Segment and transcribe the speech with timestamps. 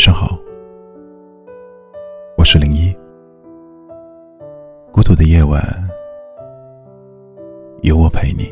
[0.00, 0.34] 晚上好，
[2.38, 2.90] 我是零一。
[4.90, 5.62] 孤独的夜晚，
[7.82, 8.50] 有我陪你。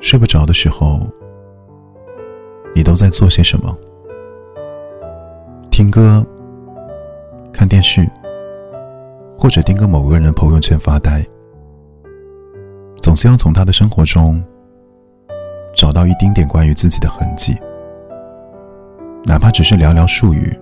[0.00, 1.00] 睡不着的时候，
[2.74, 3.76] 你都在做些什么？
[5.70, 6.24] 听歌、
[7.52, 8.00] 看电视，
[9.36, 11.22] 或者盯个某个人的朋友圈发呆，
[13.02, 14.42] 总是要从他的生活中。
[15.76, 17.54] 找到一丁点关于自己的痕迹，
[19.24, 20.58] 哪怕只是寥寥数语，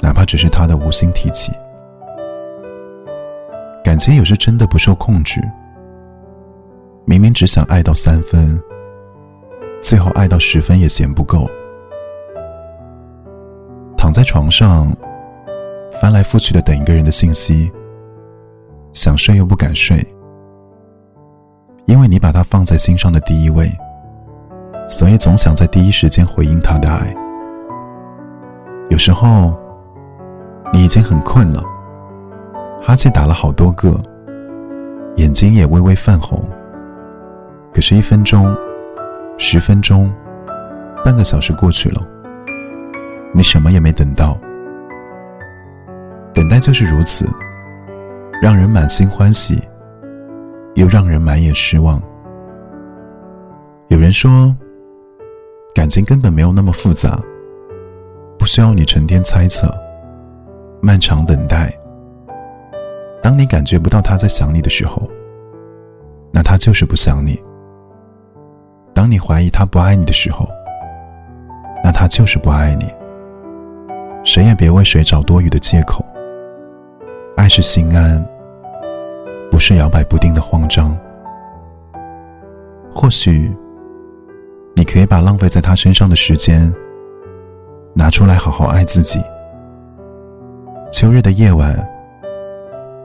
[0.00, 1.50] 哪怕只是他的无心提起。
[3.82, 5.40] 感情有时真的不受控制，
[7.06, 8.62] 明明只想爱到三分，
[9.82, 11.48] 最后爱到十分也嫌不够。
[13.96, 14.94] 躺在床上，
[16.02, 17.72] 翻来覆去的等一个人的信息，
[18.92, 20.06] 想睡又不敢睡。
[21.88, 23.66] 因为你把他放在心上的第一位，
[24.86, 27.16] 所以总想在第一时间回应他的爱。
[28.90, 29.58] 有时候，
[30.70, 31.64] 你已经很困了，
[32.82, 33.98] 哈欠打了好多个，
[35.16, 36.46] 眼睛也微微泛红。
[37.72, 38.54] 可是，一分钟、
[39.38, 40.12] 十分钟、
[41.02, 42.06] 半个小时过去了，
[43.32, 44.36] 你什么也没等到。
[46.34, 47.26] 等待就是如此，
[48.42, 49.58] 让人满心欢喜。
[50.78, 52.00] 又让人满眼失望。
[53.88, 54.54] 有人说，
[55.74, 57.20] 感情根本没有那么复杂，
[58.38, 59.68] 不需要你成天猜测、
[60.80, 61.76] 漫长等待。
[63.20, 65.02] 当你感觉不到他在想你的时候，
[66.30, 67.34] 那他就是不想你；
[68.94, 70.48] 当你怀疑他不爱你的时候，
[71.82, 72.86] 那他就是不爱你。
[74.22, 76.04] 谁也别为谁找多余的借口。
[77.36, 78.24] 爱是心安。
[79.58, 80.96] 不是摇摆不定的慌张。
[82.94, 83.52] 或许，
[84.76, 86.72] 你可以把浪费在他身上的时间
[87.92, 89.20] 拿出来好好爱自己。
[90.92, 91.76] 秋日的夜晚，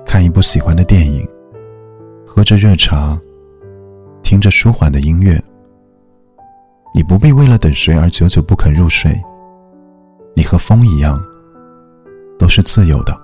[0.06, 1.28] 看一部喜欢的电影，
[2.24, 3.20] 喝着热茶，
[4.22, 5.42] 听着舒缓的音乐。
[6.94, 9.12] 你不必为了等谁而久久不肯入睡。
[10.36, 11.20] 你和风一样，
[12.38, 13.20] 都是自由的。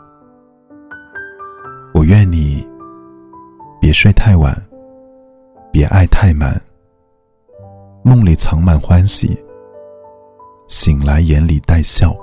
[1.94, 2.68] 我愿你。
[3.90, 4.56] 别睡太晚，
[5.74, 6.62] 别爱太满。
[8.04, 9.36] 梦里藏满欢喜，
[10.68, 12.16] 醒来眼里带笑。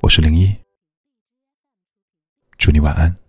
[0.00, 0.52] 我是零一，
[2.58, 3.23] 祝你晚安。